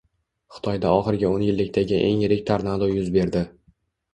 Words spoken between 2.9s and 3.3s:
yuz